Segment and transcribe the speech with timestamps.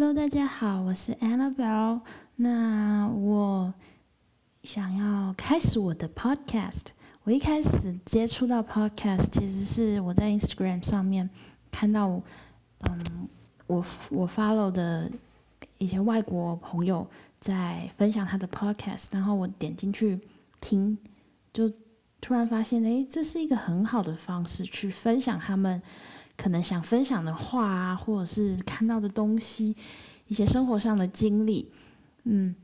[0.00, 2.00] Hello，大家好，我是 Annabelle。
[2.36, 3.74] 那我
[4.62, 6.86] 想要开始我的 podcast。
[7.24, 11.28] 我一开始接触到 podcast，其实是我在 Instagram 上面
[11.70, 12.08] 看到，
[12.88, 13.28] 嗯，
[13.66, 15.10] 我我 follow 的
[15.76, 17.06] 一些外国朋友
[17.38, 20.18] 在分享他的 podcast，然后我点进去
[20.62, 20.96] 听，
[21.52, 21.70] 就
[22.22, 25.82] 突然发现，诶，这是一个很好的方式去分享他们。
[26.40, 29.76] 可能想分享的话啊，或者是看到的东西，
[30.26, 31.70] 一些生活上的经历，
[32.24, 32.54] 嗯，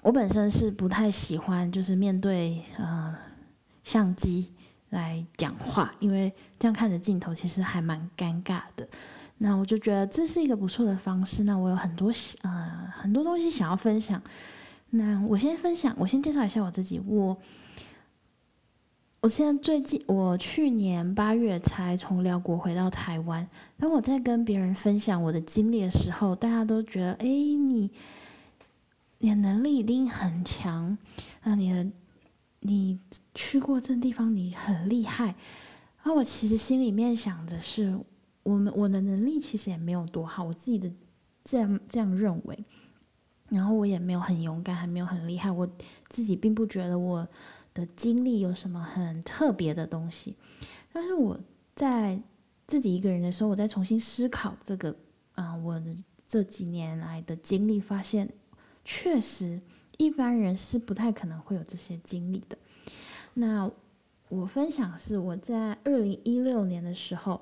[0.00, 3.14] 我本身是不太喜欢就是面对呃
[3.84, 4.50] 相机
[4.88, 8.88] 来讲话，因为这样看着镜头其实还蛮尴尬的。
[9.36, 11.44] 那我就觉得这是一个不错的方式。
[11.44, 14.22] 那我有很多呃很多东西想要分享。
[14.88, 16.98] 那我先分享，我先介绍一下我自己。
[17.00, 17.36] 我。
[19.22, 23.48] 我现在最近，我去年八月才从辽国回到台湾。
[23.76, 27.88] 当我在跟别人分享我的经历的时候，大家都觉得：“哎，你，
[29.18, 30.98] 你的能力一定很强，
[31.44, 31.88] 那你的，
[32.62, 32.98] 你
[33.32, 35.36] 去过这地方，你很厉害。”
[36.02, 37.96] 啊我其实心里面想的是，
[38.42, 40.90] 我们我的能力其实也没有多好，我自己的
[41.44, 42.64] 这样这样认为。
[43.50, 45.68] 然后我也没有很勇敢，还没有很厉害，我
[46.08, 47.28] 自己并不觉得我。
[47.74, 50.36] 的经历有什么很特别的东西？
[50.92, 51.38] 但是我
[51.74, 52.20] 在
[52.66, 54.94] 自己一个人的时候，我在重新思考这个
[55.34, 55.96] 啊、我的
[56.28, 58.28] 这几年来的经历，发现
[58.84, 59.60] 确实
[59.96, 62.58] 一般人是不太可能会有这些经历的。
[63.34, 63.70] 那
[64.28, 67.40] 我分享是我在二零一六年的时候，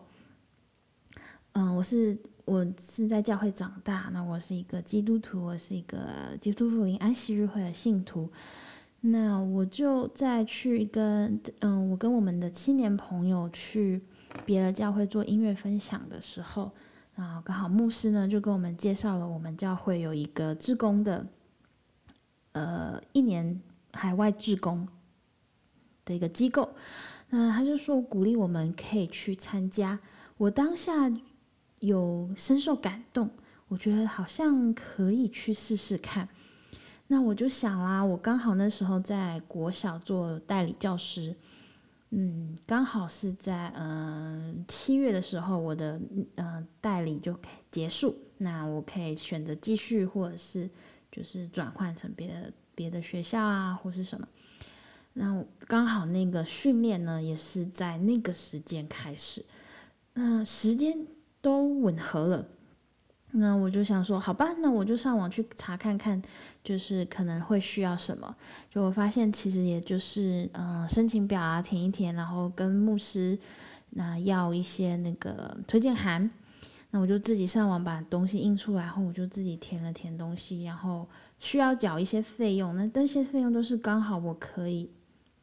[1.52, 8.30] 嗯、我是我是在教会长大，那我是一个基督徒，我是一个基督福音安息日会的信徒。
[9.02, 14.02] 那我就再去跟嗯，我跟我们的青年朋友去
[14.44, 16.70] 别的教会做音乐分享的时候，
[17.16, 21.26] 啊，刚好牧师呢就跟我们介绍了我们教会有一个志工的，
[22.52, 23.60] 呃，一年
[23.92, 24.86] 海外志工
[26.04, 26.68] 的一个机构，
[27.30, 29.98] 那他就说鼓励我们可以去参加。
[30.36, 31.10] 我当下
[31.78, 33.30] 有深受感动，
[33.68, 36.28] 我觉得好像可以去试试看。
[37.12, 41.34] 那我就想啦，我刚好那时候在国小做代理教师，
[42.10, 46.00] 嗯，刚好是在嗯、七月的时候，我的
[46.36, 47.36] 呃代理就
[47.68, 50.70] 结束，那我可以选择继续，或者是
[51.10, 54.28] 就是转换成别的别的学校啊，或是什么。
[55.14, 59.44] 那刚好那个训练呢，也是在那个时间开始，
[60.14, 60.96] 那、时间
[61.42, 62.46] 都吻合了。
[63.32, 66.20] 那我就想说，好吧，那我就上网去查看看，
[66.64, 68.34] 就是可能会需要什么。
[68.68, 73.38] 就我发现，其实也就是，嗯、呃，申请表啊，填一填，然后跟牧师
[73.90, 76.28] 那要一些那个推荐函。
[76.90, 81.08] 那我就自己上网把东西印出来，然后我就自己填了填东西，然后
[81.38, 82.74] 需要缴一些费用。
[82.74, 84.90] 那这些费用都是刚好我可以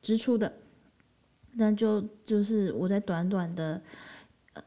[0.02, 0.52] 支出的。
[1.54, 3.82] 那就就是我在短短的。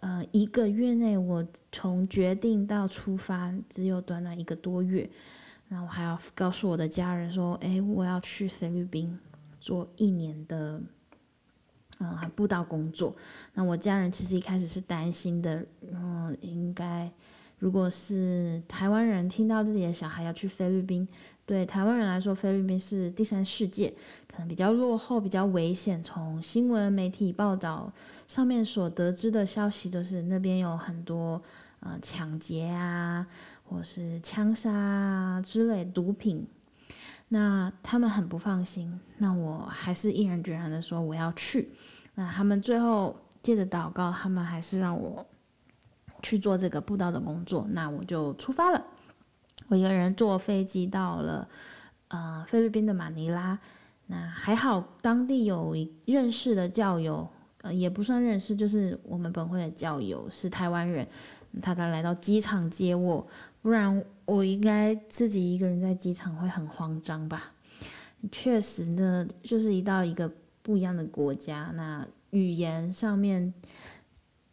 [0.01, 5.09] 呃，一个月内，我从决定到出发只有短短一个多月，
[5.69, 9.19] 然后我还要告诉我的家人说，哎，我要去菲律宾
[9.61, 10.81] 做一年的，
[11.99, 13.15] 呃，布道工作。
[13.55, 17.11] 那我家人其实一开始是担心的，嗯，应该
[17.59, 21.07] 如果是台湾人听到自己的小孩要去菲律宾，
[21.51, 23.93] 对台湾人来说，菲律宾是第三世界，
[24.29, 26.01] 可能比较落后，比较危险。
[26.01, 27.93] 从新闻媒体报道
[28.29, 31.43] 上面所得知的消息，就是那边有很多
[31.81, 33.27] 呃抢劫啊，
[33.65, 36.47] 或是枪杀啊之类毒品。
[37.31, 41.73] 那他们很不放心，那我还是毅然决然的说我要去。
[42.15, 45.27] 那他们最后借着祷告，他们还是让我
[46.23, 47.67] 去做这个布道的工作。
[47.71, 48.87] 那我就出发了。
[49.71, 51.49] 我一个人坐飞机到了，
[52.09, 53.57] 呃，菲律宾的马尼拉。
[54.09, 57.29] 那还好，当地有一认识的教友，
[57.63, 61.07] 呃，也不算认识，就是我们本会的教友是台湾人，
[61.63, 63.25] 他他来到机场接我。
[63.63, 67.53] 不然我应该自己一个人在机场会很慌张吧？
[68.33, 70.29] 确实呢，就是一到一个
[70.63, 73.55] 不一样的国家，那语言上面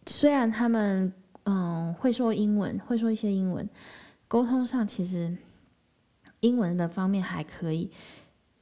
[0.06, 1.12] 虽然他们
[1.46, 3.68] 嗯会说英文，会说一些英文。
[4.28, 5.38] 沟通上其实
[6.42, 7.90] 英文的方面还可以，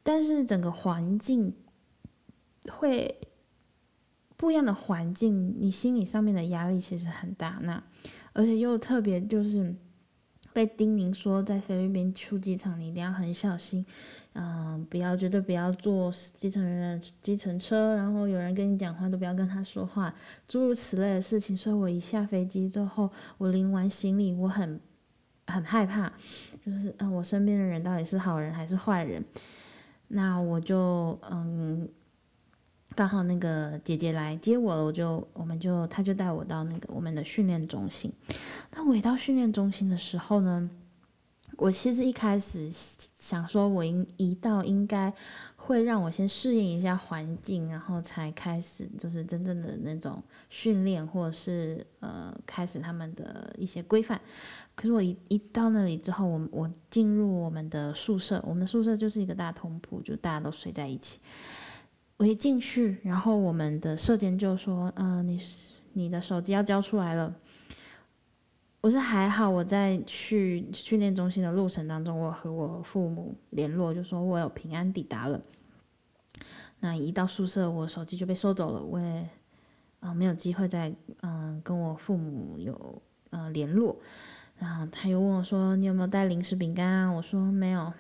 [0.04, 1.54] 但是整个环境
[2.72, 3.20] 会
[4.38, 7.60] 不一样的环境，你心理上面的压力其实很大。
[7.64, 7.84] 那
[8.34, 9.76] 而且又特别就是
[10.54, 13.86] 被叮咛说，在菲律宾出机场你一定要很小心，
[14.34, 20.14] 嗯，不要绝对不要坐机程人的计程车，然后有人跟你讲话都不要跟他说话，
[20.48, 21.58] 诸如此类的事情。
[21.58, 24.80] 所以我一下飞机之后，我拎完行李，我很。
[25.48, 26.12] 很害怕，
[26.66, 29.24] 就是嗯、我身边的人到底是好人还是坏人？
[30.08, 31.88] 那我就嗯，
[32.96, 38.12] 刚好那个姐姐来接我了，我就我们就她就带我到那个我们的训练中心。
[38.72, 40.70] 那我一到训练中心的时候呢，
[41.58, 45.14] 我其实一开始想说，我应一到应该。
[45.66, 54.22] 会让我先适应一下环境，然后才开始就是真正的那种训练，或者是呃开始他们的一些规范。
[54.76, 61.20] 可是我一一到那里之后，我我进入我们的宿舍，我们的宿舍就是一个大通铺，就大家都睡在一起。
[62.18, 65.40] 我一进去，然后我们的舍监就说：“嗯、呃，你
[65.94, 67.34] 你的手机要交出来了。”
[68.82, 75.42] 我是还好，我在去训练中心的路程当中，我和我父母联络，就说我有平安抵达了。
[76.86, 79.28] 那一到宿舍，我手机就被收走了，我也
[80.02, 83.02] 啊、没有机会再嗯、跟我父母有
[83.32, 84.00] 呃联络。
[84.60, 87.92] 然后他又问我说：“你有没有带零食饼干啊？”我说没有。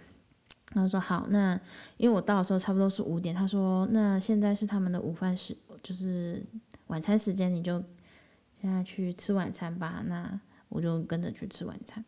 [0.73, 1.59] 然后说好，那
[1.97, 6.45] 因为我到的时候差不多是五点，他说那现在是他们的午饭时，就是
[6.87, 7.83] 晚餐时间，你就
[8.61, 10.03] 现在去吃晚餐吧。
[10.05, 10.39] 那
[10.69, 12.05] 我就跟着去吃晚餐。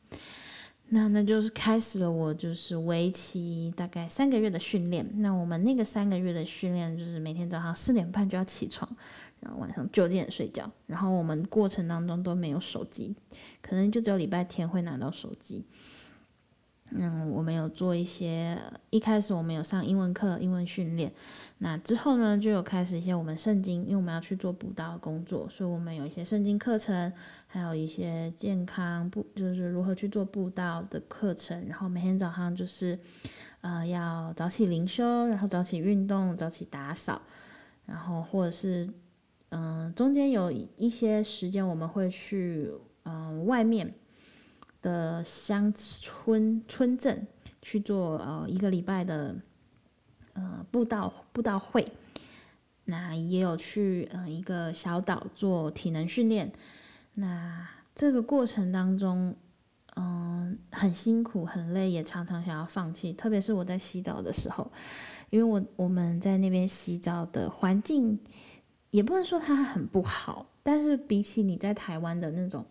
[0.90, 5.06] 那那就是开始了，我就是为期大概三个月的训练。
[5.16, 8.90] 那我们那个三个月的训练，就是每天早上四点半就要起床，
[9.42, 10.72] 然后晚上九点睡觉。
[10.86, 13.14] 然后我们过程当中都没有手机，
[13.62, 15.66] 可能就只有礼拜天会拿到手机。
[16.92, 18.58] 嗯，我们有做一些，
[18.90, 21.12] 一开始我们有上英文课、英文训练。
[21.58, 27.12] 那之后呢，就有开始一些我们圣经，因为我们要去做布道工作，所以我们有一些圣经课程，
[27.46, 31.68] 还有一些健康布，就是如何去做布道的课程。
[31.68, 32.98] 然后每天早上就是，
[33.60, 37.22] 呃，要早起灵修，然后早起运动，早起打扫，
[37.86, 38.90] 然后或者是，
[39.50, 42.72] 嗯、中间有一些时间我们会去，
[43.04, 43.94] 嗯、外面。
[44.88, 47.28] 的乡村村镇
[47.62, 49.36] 去做呃一个礼拜的
[50.32, 51.86] 呃布道布道会，
[52.86, 56.54] 那也有去呃一个小岛做体能训练。
[57.16, 59.36] 那这个过程当中，
[59.98, 63.12] 嗯、很辛苦很累，也常常想要放弃。
[63.12, 64.72] 特别是我在洗澡的时候，
[65.30, 68.18] 因为我我们在那边洗澡的环境，
[68.92, 72.66] 也不能说它很不好，但是比起你在台湾的那种。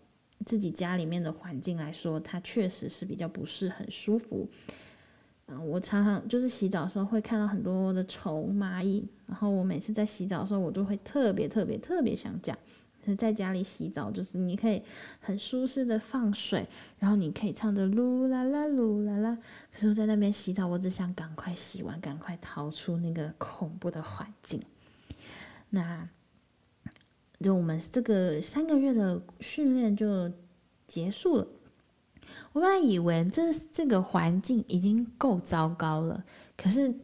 [0.47, 4.49] 自己家里面的环境来说，它确实是比较不是很舒服。
[5.49, 12.57] 嗯，我常常就是洗澡的时候会看到很多的虫蚂蚁，然后我每次在洗澡的时候，我都会特别特别特别想讲，
[13.19, 14.81] 在家里洗澡就是你可以
[15.21, 16.67] 很舒适的放水，
[17.01, 19.37] 然后你可以唱着噜啦啦噜啦啦。
[19.73, 24.63] 可是我在那边洗澡，我只想赶快洗完，赶快逃出那个恐怖的环境。
[25.71, 26.09] 那。
[27.41, 30.31] 就我们这个三个月的训练就
[30.87, 31.47] 结束了。
[32.53, 36.25] 我本来以为这这个环境已经够糟糕了，
[36.57, 36.95] 可是，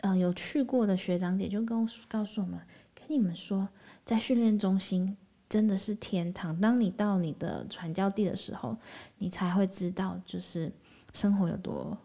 [0.00, 2.58] 呃，有去过的学长姐就跟我告诉我们，
[2.94, 3.68] 跟你们说，
[4.04, 5.16] 在训练中心
[5.48, 6.58] 真的是天堂。
[6.60, 8.76] 当你到你的传教地的时候，
[9.18, 10.72] 你才会知道，就是
[11.12, 11.96] 生活有多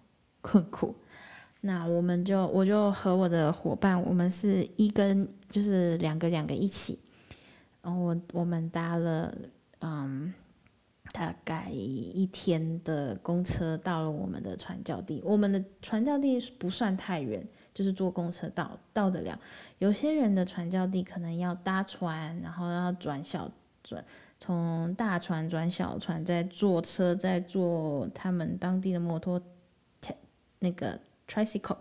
[0.41, 0.95] 困苦。
[1.61, 6.99] 那我们就我就和我的伙伴，我们是一跟就是两个两个一起。
[7.83, 9.31] 然后我我们搭了
[9.81, 10.33] 嗯
[11.11, 15.21] 大概一天的公车到了我们的传教地。
[15.23, 19.37] 我们的传教地不算太远，就是坐公车到到得了。
[19.77, 23.51] 有些人的传教地可能要搭船，然后要转小
[23.83, 24.03] 转，
[24.39, 29.39] 从大船转小船，再坐车，再坐他们当地的摩托，
[30.59, 31.77] 那个 tricycle。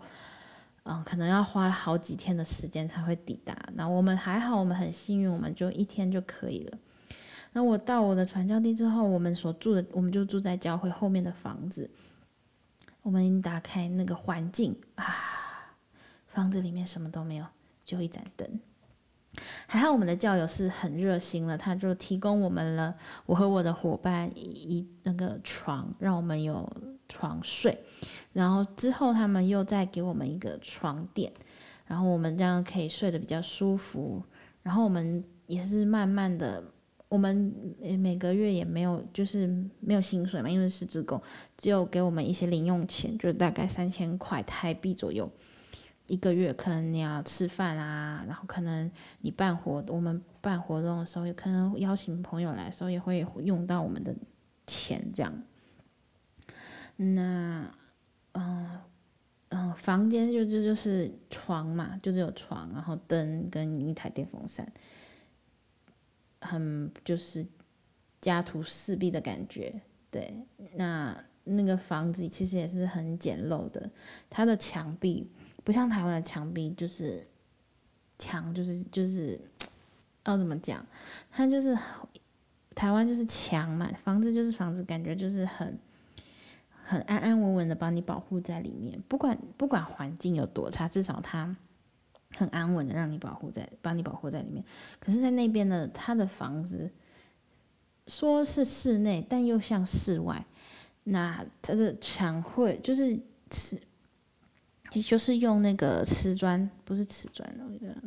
[0.83, 3.57] 嗯，可能要花好几天的时间才会抵达。
[3.73, 6.77] 那我们还好，我们很幸运，我们就一天就可以了。
[7.53, 11.89] 那我到我的传教地之后，我们所住的，我们就住在教会后面的房子。
[13.01, 15.75] 我们打开那个环境啊，
[16.27, 17.45] 房子里面什么都没有，
[17.83, 18.59] 就一盏灯。
[19.67, 26.69] 还好我们的教友是很热心了，他就提供我们了我和我的伙伴一那个床，让我们有
[27.13, 27.77] 床睡。
[28.33, 31.31] 然后之后他们又再给我们一个床垫，
[31.85, 34.23] 然后我们这样可以睡得比较舒服。
[34.63, 36.63] 然后我们也是慢慢的，
[37.09, 37.53] 我们
[37.99, 39.45] 每个月也没有就是
[39.79, 41.21] 没有薪水嘛，因为是职工，
[41.55, 45.31] 只有给我们一些零用钱，就大概三千块台币左右
[46.07, 46.51] 一个月。
[46.53, 48.89] 可能你要吃饭啊，然后可能
[49.21, 54.15] 你办活，我们办活动的时候，也可能邀请朋友来的时候，也会用到我们的
[54.65, 55.31] 钱这样。
[56.97, 57.69] 那。
[58.35, 58.79] 嗯
[59.49, 64.67] 嗯，房间就就就是床嘛，就只有床，然后灯跟一台电风扇，
[66.41, 67.45] 很就是
[68.19, 69.79] 家徒四壁的感觉。
[70.09, 70.35] 对，
[70.73, 73.87] 那那个房子其实也是很简陋的，
[74.27, 75.29] 它的墙壁
[75.63, 77.23] 不像台湾的墙壁，就是
[78.17, 79.39] 墙就是就是
[80.25, 80.83] 要怎么讲，
[81.29, 81.77] 它就是
[82.73, 85.77] 台湾就是墙嘛，房子就是房子，感觉就是很
[86.83, 91.55] 很安安稳稳的把你保护在里面，不管不管环境有多差，至少它
[92.35, 94.63] 很安稳的让你保护在把你保护在里面。
[94.99, 96.91] 可是，在那边的它的房子。
[98.05, 100.45] 说是室内，但又像室外。
[101.05, 103.17] 那它的墙会就是
[103.49, 103.79] 瓷，
[105.07, 107.49] 就是用那个瓷砖，不是瓷砖，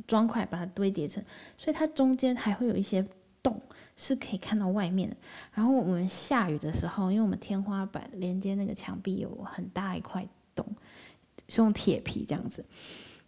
[0.06, 1.24] 砖块把它堆叠成，
[1.56, 3.02] 所以它中间还会有一些
[3.46, 3.62] 洞，
[3.94, 5.16] 是可以看到外面的。
[5.54, 10.66] 然后我们下雨的时候，因为我们天花板连接那个墙壁有很大一块洞，
[11.48, 12.64] 是用铁皮这样子，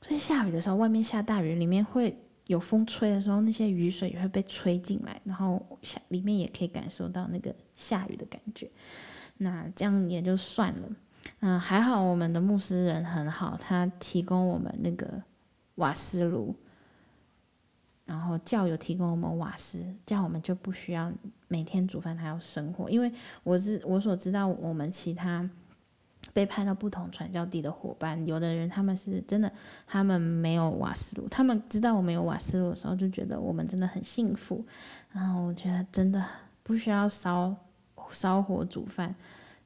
[0.02, 2.18] 所以下雨的时候，外面下大雨，里面会。
[2.48, 8.70] 有风吹的时候，那些雨水也会被吹进来，然后下里面也可以感受到那个下雨的感觉。
[9.36, 10.88] 那这样也就算了，
[11.40, 15.22] 嗯，还好我们的牧师人很好，他提供我们那个
[15.74, 16.56] 瓦斯炉，
[18.08, 21.12] 然后教友提供我们瓦斯，这样我们就不需要
[21.46, 22.90] 每天煮饭，还要生火。
[22.90, 23.12] 因为
[23.44, 25.48] 我是我所知道，我们其他。
[26.34, 29.50] 被派到不同传教地的伙伴，有的人他们是真的，
[29.86, 34.64] 他们没有瓦斯炉，他们知道我们有瓦斯炉的时候，就觉得我们真的很幸福。
[35.10, 36.22] 然后我觉得真的
[36.62, 37.56] 不需要烧
[38.10, 39.12] 烧火煮饭，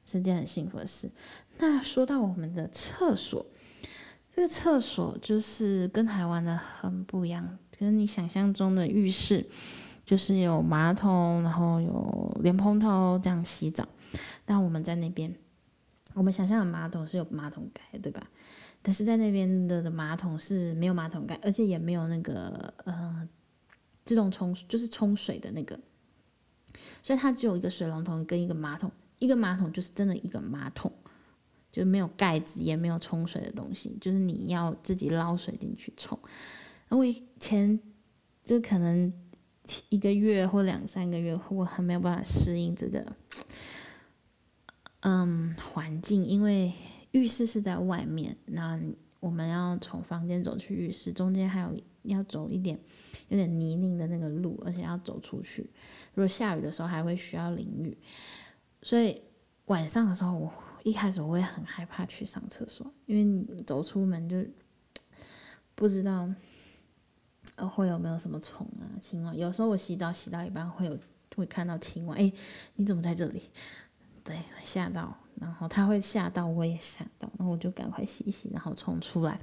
[0.05, 1.11] 是件很幸福的事。
[1.57, 3.45] 那说到我们的厕所，
[4.33, 9.45] 这个厕所就是跟台湾的很不一样，跟你想象中的浴室
[10.05, 13.85] 就是有马桶，然后有莲蓬头这样洗澡，
[14.45, 15.35] 但我们在那边。
[16.15, 18.29] 我们想象的马桶是有马桶盖，对吧？
[18.83, 23.27] 但是在那边的的马桶是没有马桶盖，而且也没有那个呃
[24.05, 25.79] 自动冲，就是冲水的那个，
[27.01, 30.93] 所以它只有一个水龙头跟一个马桶，一个马桶就是真的一个马桶，
[31.71, 36.19] 就没有盖子，也没有冲水的东西，就是你要自己捞水进去冲。
[36.89, 37.79] 我以前
[38.43, 39.11] 就可能
[39.89, 43.15] 一个月或两三个月，我还没有办法适应这个。
[45.01, 46.73] 嗯，环境，因为
[47.11, 48.79] 浴室是在外面，那
[49.19, 52.79] 我们要从房间走去浴室，中间还有要走一点
[53.27, 55.63] 有点泥泞的那个路，而且要走出去。
[56.13, 57.97] 如果下雨的时候，还会需要淋雨，
[58.81, 59.21] 所以
[59.65, 60.51] 晚上的时候，我
[60.83, 64.37] 一开始我会很害怕去上厕所，因为走出门就
[65.75, 66.29] 不知道
[67.55, 69.33] 呃会有没有什么虫啊、青蛙。
[69.33, 70.97] 有时候我洗澡洗到一半，会有
[71.35, 72.31] 会看到青蛙，哎，
[72.75, 73.49] 你怎么在这里？
[74.23, 79.39] 对，吓到，然后他会吓到，我也吓到，然后我就赶快洗一洗，然后冲出来。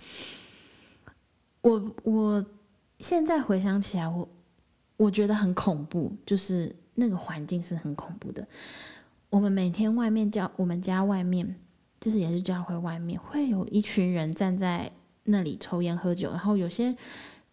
[1.61, 2.47] 我我
[2.99, 4.29] 现在回想起来，我
[4.97, 8.47] 我觉得很恐怖，就是那个环境是很恐怖的。
[9.29, 11.57] 我们每天外面教我们家外面，
[12.01, 14.91] 就是也是教会外面，会有一群人站在
[15.25, 16.97] 那里抽烟喝酒，然后有些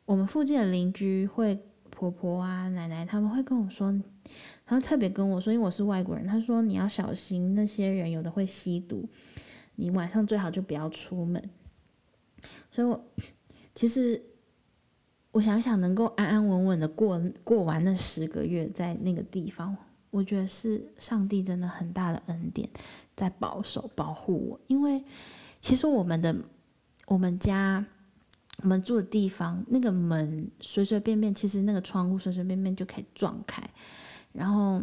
[0.08, 1.64] 我们附近的邻居会。
[1.90, 3.90] 婆婆啊，奶奶他们会跟我说，
[4.68, 9.10] 然后特别跟我说，因为我是外国人，他说你要小心那些人，有的会吸毒，
[9.78, 11.50] 你晚上最好就不要出门。
[12.70, 13.04] 所以我
[13.74, 14.22] 其实
[15.32, 19.76] 我想想，能够安安稳稳的过过完那十个月在那个地方，
[20.12, 22.70] 我觉得是上帝真的很大的恩典
[23.16, 25.04] 在保守保护我，因为
[25.62, 26.36] 其实我们的
[27.08, 27.84] 我们家。
[28.64, 33.62] 我们住的地方，那个门随随便便，其实那个窗户随随便便就可以撞开，
[34.34, 34.82] 然后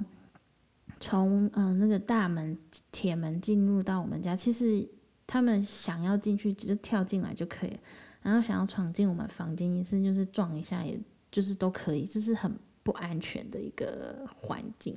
[1.00, 2.56] 从嗯、那个大门
[2.92, 4.88] 铁门进入到我们家，其实
[5.26, 7.76] 他们想要进去就跳进来就可以，
[8.22, 10.96] 然后想要闯进我们房间也是就是撞一下，也
[11.32, 14.96] 就是都可以，就是很不安全的一个环境。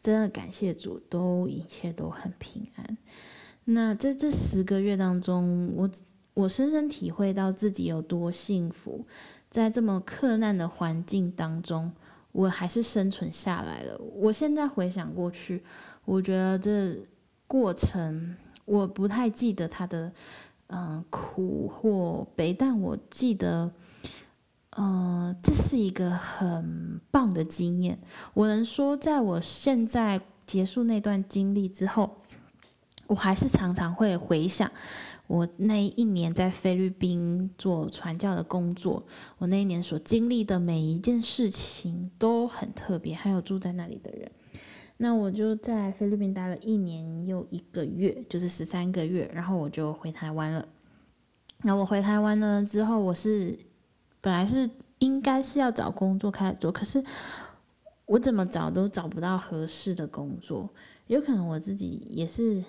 [0.00, 2.98] 真的感谢主，都一切都很平安。
[3.64, 5.90] 那在这十个月当中，我。
[6.36, 9.06] 我深深体会到自己有多幸福，
[9.48, 11.90] 在这么克难的环境当中，
[12.30, 13.98] 我还是生存下来了。
[14.14, 15.64] 我现在回想过去，
[16.04, 17.02] 我觉得这
[17.46, 20.12] 过程我不太记得它的
[20.66, 23.72] 嗯苦或悲，但我记得，
[24.76, 27.98] 嗯，这是一个很棒的经验。
[28.34, 32.18] 我能说，在我现在结束那段经历之后，
[33.06, 34.70] 我还是常常会回想。
[35.28, 39.04] 我那一年在菲律宾做传教的工作，
[39.38, 44.30] 我那一年所经历的每一件事情都很特别，还有住在那里的人。
[44.98, 50.66] 那我就在菲律宾待了一年又一个月，就是十三个月，然后我就回台湾了。
[51.62, 53.58] 那我回台湾呢之后，我是
[54.20, 54.70] 本来是
[55.00, 57.02] 应该是要找工作开始做，可是
[58.06, 60.70] 我怎么找都找不到合适的工作，
[61.08, 62.62] 有可能我自己也是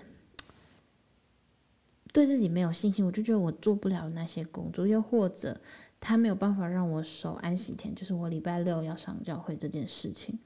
[2.17, 5.55] 对自己没有信心，我就觉得我做不了那些工作，又或者
[5.99, 10.39] 他没有办法让我守安息天，就是我礼拜六要上教会这件事情，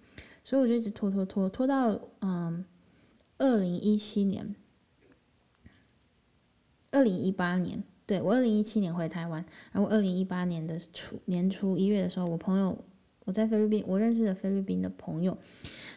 [0.44, 2.66] 所以我就一直拖拖拖拖到嗯，
[3.38, 4.54] 二零一七年，
[6.92, 12.78] 二零一八年，对，我二零一七年回台湾，然后二零一八年的初年初一月的时候，我朋友。
[13.24, 15.38] 我在菲律宾，我认识的菲律宾的朋友，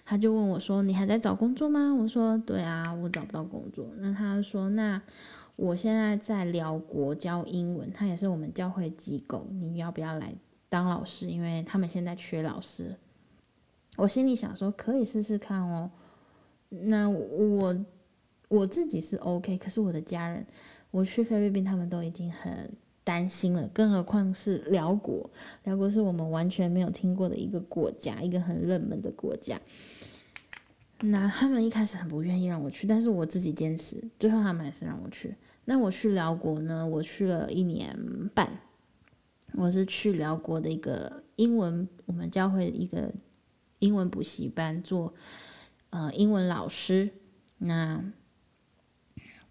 [0.05, 5.01] 他就问我说：“你还在找工作吗？”我说：“对啊，我找不到工作。”那他说：“那
[5.57, 10.35] 我现在在寮国教英文，他也是我们教会机构，你要不要来
[10.69, 11.29] 当老师？
[11.29, 12.95] 因为他们现在缺老师。”
[13.97, 15.91] 我心里想说：“可以试试看哦。”
[16.69, 17.77] 那我
[18.49, 20.47] 我自己是 OK，可是我的家人，
[20.91, 22.71] 我去菲律宾，他们都已经很。
[23.07, 25.29] 担心了，更何况是寮国。
[25.65, 29.61] 寮国是我们完全没有听过的一个国家，一个很冷门的国家。
[31.07, 35.35] 那他们一开始很不愿意让我去，但是我自己坚持，最后他们还是让我去。
[35.67, 36.87] 那我去辽国呢？
[36.87, 37.97] 我去了一年
[38.35, 38.59] 半，
[39.53, 43.13] 我是去辽国的一个英文，我们教会一个
[43.81, 45.13] 英文补习班做
[45.91, 47.11] 呃英文老师。
[47.59, 48.03] 那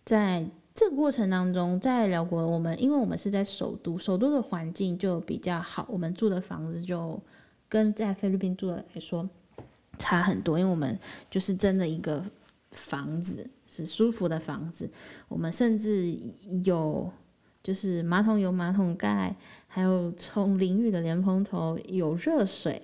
[0.03, 7.21] 在这个过程当中，在辽国，我们因为我们是在首都，首都的环境就比较好，我们住的房子就
[7.69, 9.29] 跟在菲律宾住的来说
[9.97, 10.97] 差很多，因为我们
[11.29, 12.23] 就是真的一个
[12.71, 14.89] 房子是舒服的房子，
[15.27, 16.13] 我们甚至
[16.63, 17.11] 有
[17.61, 19.35] 就是马桶有马桶盖，
[19.67, 22.81] 还有冲淋浴的莲蓬头，有热水，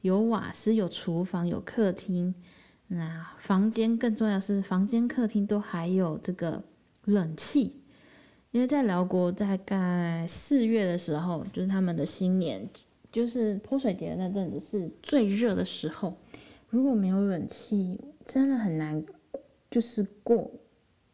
[0.00, 2.34] 有瓦斯，有厨房，有客厅，
[2.88, 6.62] 那房间更重要是房间、客厅都还有这个。
[7.08, 7.76] 冷气，
[8.50, 12.68] 因为在寮国大概四月的时候，就是他们的新年，
[13.12, 16.16] 就是泼水节的那阵子是最热的时候。
[16.76, 19.02] 如果没有冷气，真的很难，
[19.70, 20.50] 就是过，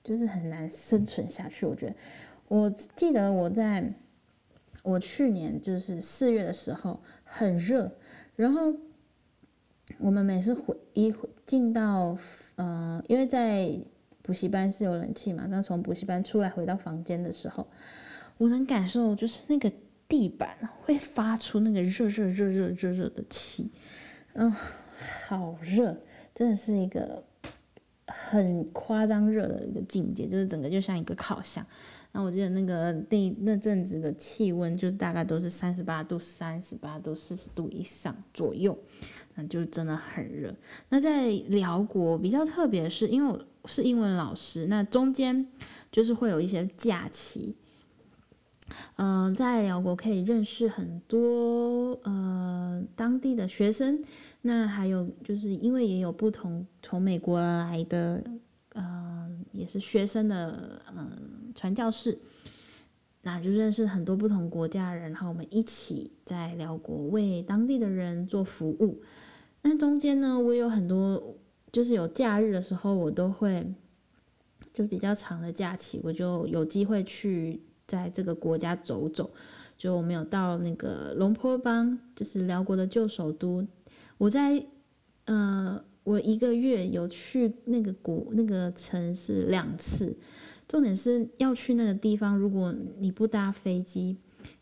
[0.02, 1.64] 就是很难生存下去。
[1.64, 1.95] 我觉得，
[2.49, 3.94] 我记得我在
[4.83, 7.92] 我去年就是四月的时候很热，
[8.35, 8.75] 然后
[9.98, 11.14] 我们每次回一
[11.46, 12.18] 进到，
[12.57, 13.72] 呃，因为在。
[14.25, 15.46] 补习班是有冷气嘛？
[15.51, 17.66] 那从补习班出来回到房间的时候，
[18.38, 19.70] 我能感受就是那个
[20.07, 23.68] 地板会发出那个热热热热热热的气，
[24.35, 24.55] 嗯，
[25.27, 25.97] 好热，
[26.35, 27.23] 真的是一个
[28.07, 31.67] 很夸张热的一个境界，就是整个就像一个烤箱。
[32.12, 38.79] 那我记得那个那那阵子的气温就是大概都是三十八度、三十八度、四十度以上左右，
[39.35, 40.55] 那就真的很热。
[40.91, 43.45] 那在辽国比较特别是，因为我。
[43.65, 45.47] 是英文老师，那中间
[45.93, 47.55] 就是会有一些假期。
[48.97, 54.03] 嗯、在辽国可以认识很多呃当地的学生，
[54.43, 58.23] 那还有就是因为也有不同从美国来的，
[58.75, 61.13] 嗯、呃，也是学生的嗯、呃、
[61.55, 62.19] 传教士，
[63.23, 69.03] 那就认识很多不同国家的人，然后我们一起在辽国为当地的人做服务。
[69.63, 71.37] 那中间呢，我有很多。
[71.73, 73.67] 就是有假日的时候，我都会，
[74.75, 79.31] 就是比较长的假期，我就有机会去在这个国家走走。
[79.76, 83.66] 就我们有到那个龙坡邦，就是辽国的旧首都。
[84.16, 84.64] 我在，
[85.26, 90.16] 呃，我一个月有去那个国那个城市两次。
[90.66, 94.16] 重点是要去那个地方，如果你不搭飞机，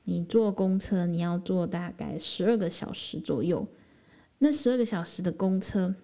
[0.05, 3.69] 你坐公车，你要坐大概十二个小时左右。
[4.39, 5.95] 那十二个小时的公车。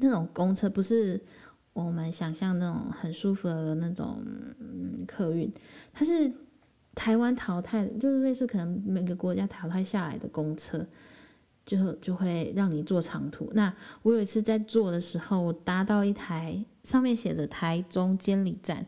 [0.00, 1.20] 那种公车不是
[1.84, 4.20] 我们想象那种很舒服的那种
[5.06, 5.48] 客运，
[5.92, 6.32] 它是
[6.92, 10.84] 台湾淘汰，就是类似可能每个国家淘汰下来的公车，
[11.64, 13.48] 就就会让你坐长途。
[13.54, 18.84] 那我有一次在坐的时候，我搭到一台上面写着台中监理站，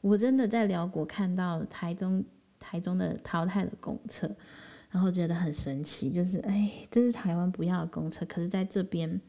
[0.00, 2.24] 我真的在寮国看到台中
[2.58, 4.30] 台中的淘汰的公车，
[4.90, 9.20] 然后觉得很神奇，就是哎，这是台湾不要的公车，可是在这边。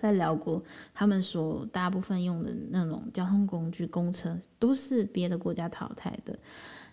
[0.00, 0.62] 在寮国，
[0.94, 6.38] 他们所大部分用的那种交通工具，公车都是别的国家淘汰的。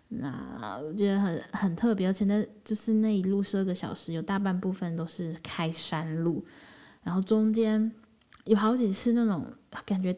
[0.09, 6.45] 那我觉得很很特别，而且那就是那一路十二个小时，有大半部分都是开山路，
[7.03, 7.91] 然后中间
[8.45, 9.45] 有好几次那种
[9.85, 10.15] 感觉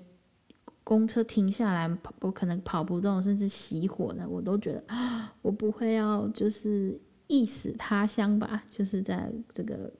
[0.83, 4.83] 公车停下来，跑我可能跑不动，甚至熄火的，我都觉得，
[5.41, 8.63] 我不会要就是意死他乡吧？
[8.69, 9.91] 就是在这个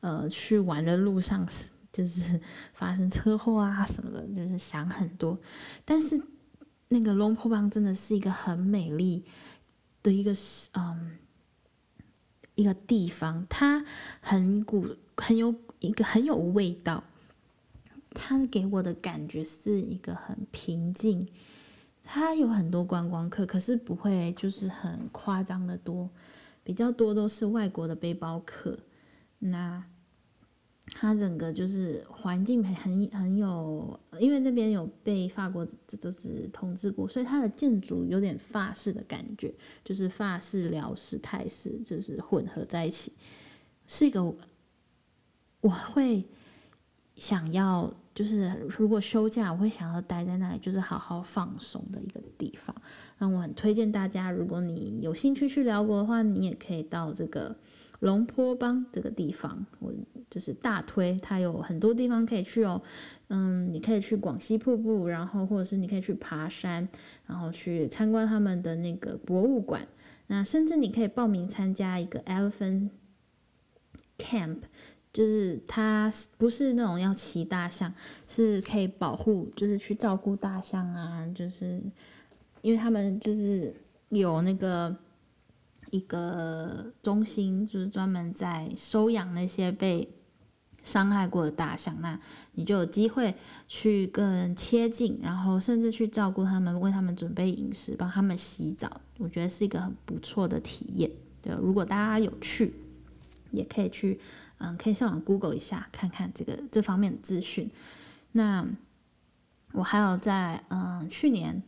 [0.00, 1.68] 呃去玩的路上是。
[1.96, 2.38] 就是
[2.74, 5.38] 发生车祸啊什么的，就是想很多。
[5.84, 6.20] 但是
[6.88, 9.24] 那个龙坡邦真的是一个很美丽
[10.02, 10.32] 的一个
[10.74, 11.16] 嗯
[12.54, 13.84] 一个地方，它
[14.20, 17.02] 很古很有一个很有味道。
[18.18, 21.26] 它给我的感觉是一个很平静。
[22.02, 26.08] 它有很多观光客，可是不会就是很夸张的多，
[26.62, 28.78] 比较多都是外国的背包客。
[29.40, 29.84] 那
[30.92, 32.74] 它整个就是环境很
[33.10, 43.12] 很有，因为那边有被法国这就是统治过，所以它的建筑有点法式的感觉，就是法式、辽式、泰式，就是混合在一起，
[43.86, 44.22] 是一个
[45.60, 46.24] 我会
[47.14, 47.92] 想要。
[48.16, 52.74] 就是如果休假，我会想要待在那里，就是好好放松的一个地方。
[53.18, 57.54] 那我很推荐大家，如果你有兴趣去寮国的话，你也可以到这个
[58.00, 59.92] 龙坡邦这个地方，我
[60.30, 62.80] 就是大推，它有很多地方可以去哦。
[63.28, 66.88] 嗯，你可以去广西瀑布，然后或者是你可以去爬山，
[67.26, 69.86] 然后去参观他们的那个博物馆。
[70.26, 72.90] 那甚至你可以报名参加一个 Elephant
[74.18, 74.58] Camp。
[75.12, 77.90] 就是它不是那种要骑大象，
[78.28, 81.80] 是可以保护，就是去照顾大象啊，就是
[82.60, 83.74] 因为他们就是
[84.10, 84.94] 有那个
[85.96, 90.08] 一个中心，就是专门在收养那些被
[90.82, 92.18] 伤害过的大象，那
[92.52, 93.34] 你就有机会
[93.66, 101.10] 去更贴近，然后甚至去照顾他们，为他们准备饮食，帮他们洗澡，我觉得是一个很不错的体验。
[101.42, 102.74] 对，如果大家有去，
[103.50, 104.20] 也可以去。
[104.58, 107.70] 嗯，可以上网 Google 一下，看看这个这方面的资讯。
[108.32, 108.66] 那
[109.72, 111.62] 我还有在嗯去年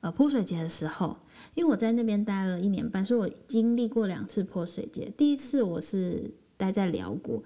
[0.00, 1.16] 呃泼水节的时候，
[1.54, 5.12] 因为我在那边待了一年半，所以我经历过两次泼水节。
[5.16, 7.42] 第一次我是待在寮国，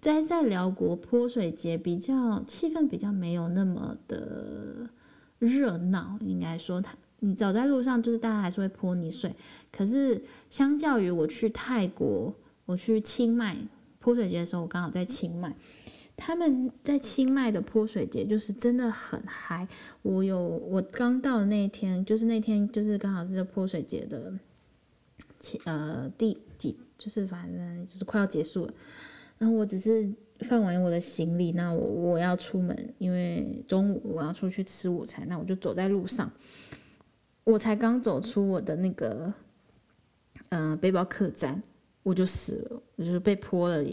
[0.00, 4.88] 待在寮国泼水节比较气氛比较没有那么的
[5.38, 9.34] 热闹，应该说它你走在路上就是大家还是会泼你水，
[9.72, 12.34] 可是相较于我去泰国，
[12.66, 13.56] 我去清迈。
[14.00, 15.54] 泼水节的时候，我刚好在清迈。
[16.18, 19.66] 他们在清迈的泼水节就是真的很嗨。
[20.02, 24.34] 我有我刚到的那一天，就是那天就是刚好是泼水节的
[25.38, 28.74] 前呃第几，就是反正就是快要结束了。
[29.38, 35.24] 然后我只是放完我的行李，那我我要出门，因为中午我要出去吃午餐。
[35.28, 36.30] 那我就走在路上，
[37.44, 39.32] 我才刚走出我的那个
[40.48, 41.62] 嗯、呃、背包客栈。
[42.04, 43.84] 我就死了，我就是被泼了，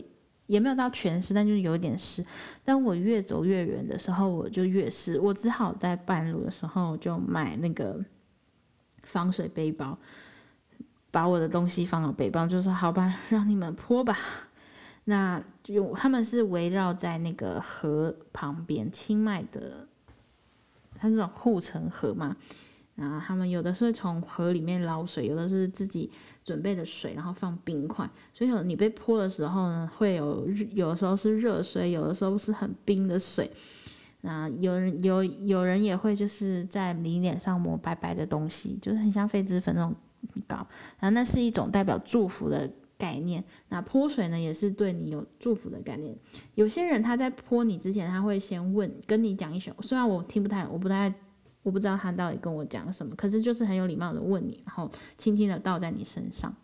[0.47, 2.25] 也没有到全湿，但就是有点湿。
[2.63, 7.99] 但我越走越远的时候，我就越湿，我只好在半路的时候就买那个
[9.03, 9.97] 防水背包，
[11.12, 14.17] 把我的东西放到背包，就说好吧，让你们泼吧。
[15.08, 19.88] 那就他们是围绕在那个河旁边，清迈的，
[20.95, 22.36] 它这种护城河嘛。
[22.95, 26.10] 然后他们有的是从河里面捞水，有的是自己
[26.45, 28.10] 准备的水，然后放冰块。
[28.34, 33.51] 所以有你被泼的时候呢，会有有的时候是热水，有的时候是很冰的水。
[34.21, 39.93] 那有人有有人也会就是在你脸上抹白白的东西，就是很像痱子粉那种
[40.47, 40.58] 膏。
[40.99, 43.43] 然后那是一种代表祝福的概念。
[43.69, 46.15] 那泼水呢，也是对你有祝福的概念。
[46.53, 51.12] 有些人他在泼你之前，他会先问跟你讲一些，虽然我听不太，我不太。
[51.65, 56.56] 我不知道他到底跟我讲什么，可是就是很有礼貌的问你，然后轻轻的倒在你身上。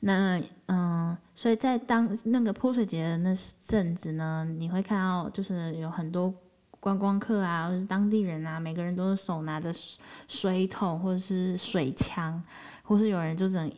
[0.00, 6.32] 那嗯，所以在当那个泼水节的那阵子呢，你会看到就是有很多
[6.80, 9.70] 观光客啊，或者是当地人啊，每个人都是手拿着
[10.26, 12.42] 水桶或者是水枪，
[12.82, 13.70] 或是有人就整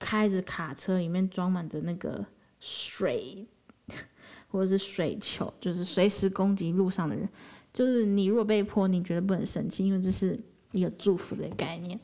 [0.00, 2.26] 开着卡车，里面装满着那个
[2.58, 3.46] 水，
[4.50, 7.28] 或者是水球，就是随时攻击路上的人。
[7.74, 10.40] 就是你如果被泼，你觉得不能生气，因为这是
[10.72, 12.00] 一个祝福的概念。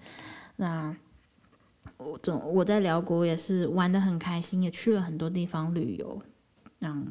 [0.56, 0.94] 那
[1.96, 6.20] 我总我在辽国也是玩得很开心，也去了很多地方旅游，
[6.80, 7.06] 让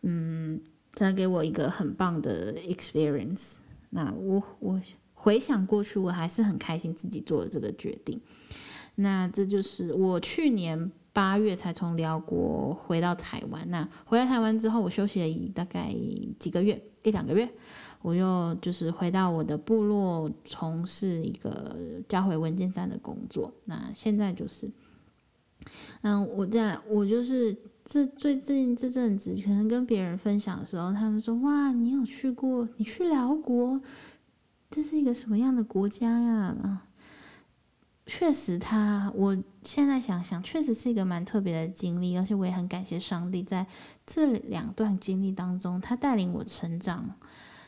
[0.00, 0.60] 嗯，
[0.94, 3.58] 再给我一个很棒的 experience。
[3.90, 4.80] 那我我
[5.12, 8.20] 回想过去，我还是很开心自己做了这个决定。
[8.94, 13.70] 那这就是我去年八月才从辽国回到台湾。
[13.70, 15.90] 那回到台湾之后，我休息了大概
[16.38, 16.78] 几个月。
[17.02, 17.48] 一两个月，
[18.02, 21.74] 我又就是回到我的部落，从事一个
[22.06, 23.50] 交回文件站的工作。
[23.64, 24.68] 那现在就是，
[26.02, 32.68] 嗯，我在我就是这最近这阵子，可能跟别人分享的时候，他们说：“哇，你有去过？
[32.76, 33.80] 你去辽国，
[34.68, 36.82] 这是一个什么样的国家呀？”，
[38.06, 43.66] 确实他，我现在想想，确实是一个蛮特别的经历，而且我也很感谢上帝在。
[44.06, 47.10] 这两段经历当中，他带领我成长，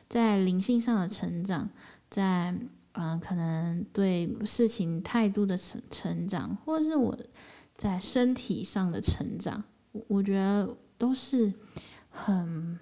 [0.09, 1.68] 在灵性上的成长，
[2.09, 2.57] 在
[2.92, 7.18] 嗯、可能对事情态度的成成长，或者是我
[7.77, 9.64] 在身体上的成长。
[10.07, 11.53] 我觉得都是
[12.11, 12.79] 很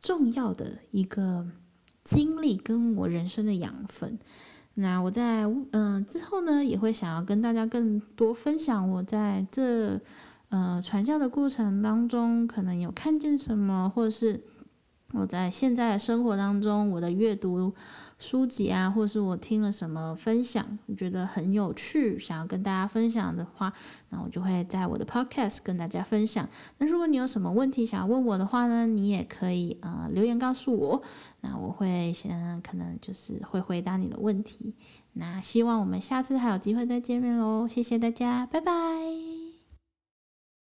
[0.00, 1.46] 重要的一个
[2.04, 4.18] 经历，跟我人生的养分。
[4.74, 10.00] 那我在嗯、之后呢，也会想要跟大家更多分享我在这
[10.48, 14.42] 呃传教的过程当中，可能有看见什么，或者是
[15.12, 17.72] 我在现在生活当中，我的阅读
[18.24, 23.70] 书籍啊，或是我听了什么分享，我觉得很有趣，想要跟大家分享的话，
[24.08, 26.48] 那我就会在我的 podcast 跟大家分享。
[26.78, 31.02] 那如果你有什么问题想要问我的话呢，你也可以呃留言告诉我，
[31.42, 34.74] 那我会先可能就是会回答你的问题。
[35.12, 39.33] 那希望我们下次还有机会再见面喽，谢谢大家，拜拜。